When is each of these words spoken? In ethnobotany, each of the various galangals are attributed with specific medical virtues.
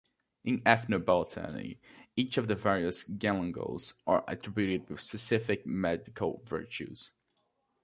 In 0.43 0.61
ethnobotany, 0.63 1.77
each 2.15 2.39
of 2.39 2.47
the 2.47 2.55
various 2.55 3.03
galangals 3.03 3.93
are 4.07 4.23
attributed 4.27 4.89
with 4.89 4.99
specific 4.99 5.63
medical 5.67 6.41
virtues. 6.43 7.11